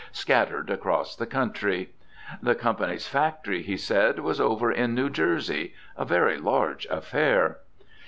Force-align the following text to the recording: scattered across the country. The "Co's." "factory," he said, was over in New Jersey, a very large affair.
scattered 0.11 0.71
across 0.71 1.15
the 1.15 1.27
country. 1.27 1.91
The 2.41 2.55
"Co's." 2.55 3.07
"factory," 3.07 3.61
he 3.61 3.77
said, 3.77 4.17
was 4.17 4.41
over 4.41 4.71
in 4.71 4.95
New 4.95 5.11
Jersey, 5.11 5.75
a 5.95 6.05
very 6.05 6.39
large 6.39 6.87
affair. 6.89 7.59